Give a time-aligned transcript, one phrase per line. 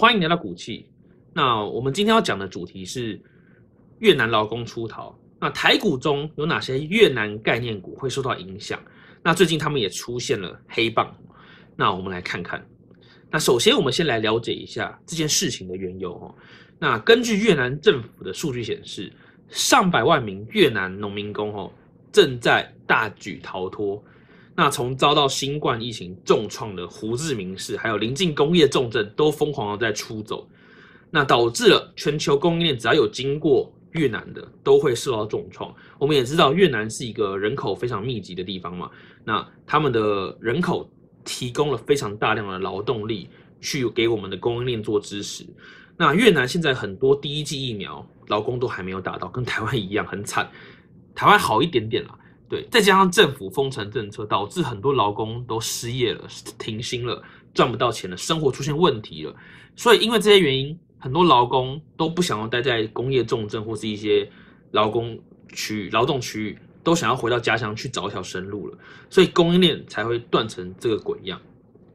[0.00, 0.86] 欢迎来到股气。
[1.34, 3.20] 那我们今天要讲的主题是
[3.98, 5.14] 越南劳工出逃。
[5.38, 8.80] 那台股中有哪些越南概念股会受到影响？
[9.22, 11.14] 那最近他们也出现了黑棒。
[11.76, 12.66] 那我们来看看。
[13.30, 16.34] 那首先我们先来了解一下这件事情的缘由哦。
[16.78, 19.12] 那根据越南政府的数据显示，
[19.50, 21.70] 上百万名越南农民工哦
[22.10, 24.02] 正在大举逃脱。
[24.60, 30.46] 那从遭到新冠疫情重创的胡志明市，还有临近工业重镇，都疯狂的在出走，
[31.10, 35.74] 那导致了全球供应链只要有经过越南的，都会受到重创。
[35.98, 38.90] 我们也知道越南是一个人口非常密集的地方嘛，
[39.24, 40.86] 那他们的人口
[41.24, 43.30] 提供了非常大量的劳动力，
[43.62, 45.46] 去给我们的供应链做支持。
[45.96, 50.50] 那越南现在很多第一剂疫苗劳工都还没有打到，跟台湾一样很惨，
[51.14, 52.14] 台湾好一点点啦。
[52.50, 56.26] 对，再加上政府封城政策，导致很多劳工都失业了、
[56.58, 57.22] 停薪了、
[57.54, 59.32] 赚不到钱了，生活出现问题了。
[59.76, 64.28] 所以因为这些原因，很多劳工都不想要待在工业重镇或是一些
[64.72, 65.16] 劳工
[65.54, 68.76] 区域、劳动区域，都想要回到家乡去找一条生路了。
[69.08, 71.40] 所以供应链才会断成这个鬼样。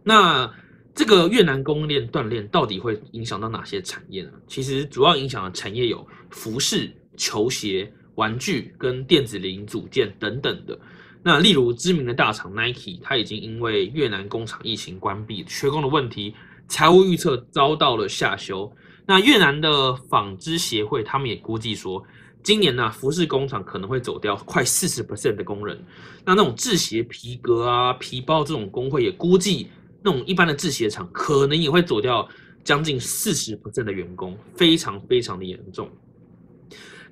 [0.04, 0.50] 那
[0.94, 4.32] 这个越南供应链断裂到底会影响到哪些产业呢？
[4.48, 7.92] 其实主要影响的产业有服饰、球鞋。
[8.16, 10.78] 玩具跟电子零组件等等的，
[11.22, 16.34] 那例如知名的大厂 Nike，它已经因为越南工厂疫情关闭、缺工的问题，
[16.68, 18.72] 财务预测遭到了下修。
[19.06, 22.04] 那越南的纺织协会他们也估计说，
[22.42, 25.78] 今年呢服饰工厂可能会走掉快四十 percent 的工人。
[26.26, 29.68] 那那种制鞋、皮革啊、皮包这种工会也估计，
[30.02, 32.28] 那种一般的制鞋厂可能也会走掉
[32.64, 35.90] 将近四十 percent 的员工，非常非常的严重。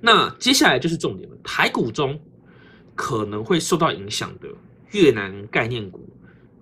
[0.00, 2.20] 那接下来就是重点了，台股中
[2.94, 4.48] 可能会受到影响的
[4.92, 6.08] 越南概念股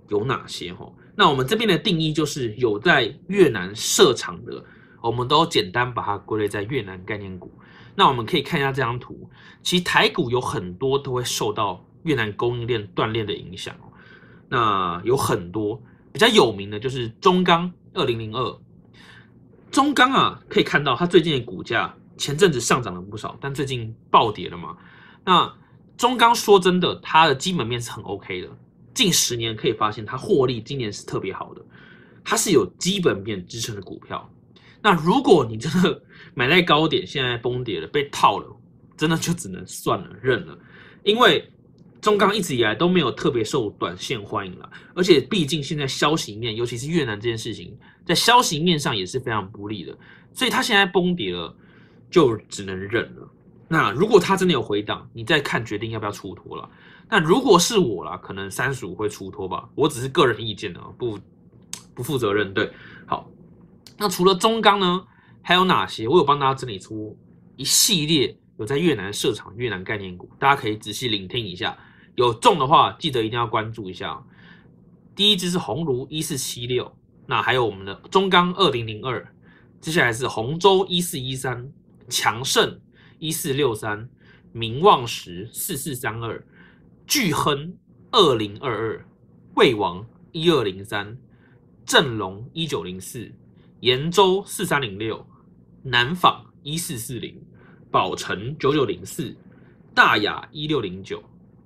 [0.08, 0.72] 有哪些？
[0.72, 4.64] 哈，那我们这边的定义就是有在越南设厂的，
[5.00, 7.50] 我们都简单把它归类在越南概念股。
[7.94, 9.28] 那我们可以看一下这张图，
[9.62, 13.74] 其实台股有很多都会受到越南供应链断裂的影响。
[14.48, 15.82] 那有很多
[16.12, 18.58] 比较有名的就是中钢二零零二，
[19.70, 21.94] 中钢啊，可以看到它最近的股价。
[22.16, 24.76] 前阵子上涨了不少，但最近暴跌了嘛？
[25.24, 25.52] 那
[25.96, 28.48] 中钢说真的，它的基本面是很 OK 的。
[28.94, 31.64] 近十年可以发现，它获利今年是特别好的，
[32.24, 34.28] 它是有基本面支撑的股票。
[34.82, 36.02] 那如果你真的
[36.34, 38.46] 买在高点，现在崩跌了，被套了，
[38.96, 40.58] 真的就只能算了，认了。
[41.04, 41.48] 因为
[42.00, 49.96] 中钢一直以来都没有特别受短线欢迎了，而且毕竟现在消息面，尤其是越南这件事情，在消息面上也是非常不利的，
[50.34, 51.56] 所以它现在崩跌了。
[52.12, 53.28] 就只能忍了。
[53.66, 56.68] 那如果他真的有回档，你再看决定要不要出脱了。
[57.08, 59.68] 那如果是我啦，可能三十五会出脱吧。
[59.74, 61.18] 我只是个人意见啊，不
[61.94, 62.52] 不负责任。
[62.52, 62.70] 对，
[63.06, 63.28] 好。
[63.96, 65.04] 那除了中钢呢，
[65.40, 66.06] 还有哪些？
[66.06, 67.16] 我有帮大家整理出
[67.56, 71.76] 一系列有在越南设厂越南概念股，大家可以仔细聆听一下。
[72.14, 74.22] 有中的话，记得一定要关注一下。
[75.14, 76.94] 第一只是鸿儒一四七六，
[77.26, 79.26] 那还有我们的中钢二零零二，
[79.80, 81.72] 接下来是洪州一四一三。
[82.08, 82.80] 强盛
[83.18, 84.08] 一四六三，
[84.52, 86.44] 名望石四四三二，
[87.06, 87.74] 巨亨
[88.10, 89.06] 二零二二，
[89.54, 91.16] 魏王一二零三，
[91.86, 93.32] 正隆一九零四，
[93.80, 95.26] 延州四三零六，
[95.82, 97.40] 南纺一四四零，
[97.90, 99.36] 宝城九九零四，
[99.94, 101.22] 大雅一六零九，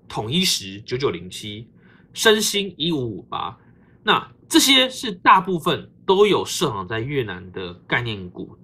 [0.09, 1.69] 统一石九九零七，
[2.13, 3.59] 申鑫一五五八。
[4.03, 8.57] 那这些是大部分都有设厂在越南的概念股。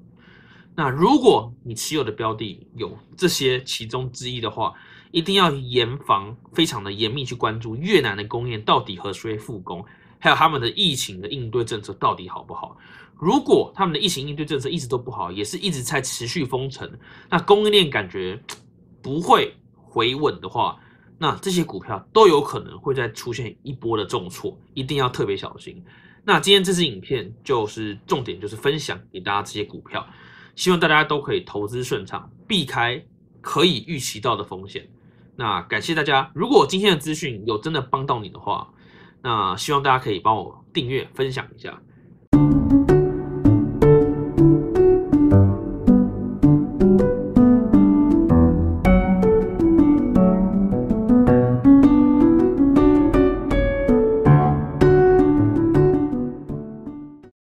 [0.74, 4.72] 那如果你持有的标的有这些其中之一的话，
[5.10, 9.84] 一定要严防，非常的严密去关注越南的供应链到底何时会复工，
[10.18, 12.76] 还有他们的疫情的应对政策到底好不好。
[13.18, 16.90] 如果他们的疫情应对政策一直都不好，也是一直在持续封城，
[17.28, 18.42] 那供应链感觉
[19.02, 20.80] 不会回稳的话，
[21.18, 25.84] 那这些股票都有可能会再出现一波的重挫，一定要特别小心。
[26.24, 30.04] 那今天这支影片就是重点，就是分享给大家这些股票。
[30.54, 33.04] 希望大家都可以投资顺畅，避开
[33.40, 34.88] 可以预期到的风险。
[35.36, 38.68] 那感谢大家，如果今天的资讯有真的帮到你的话，
[39.22, 41.80] 那希望大家可以帮我订阅、分享一下。